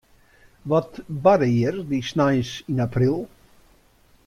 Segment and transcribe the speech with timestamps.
[0.69, 3.15] Wat barde hjir dy sneins yn april?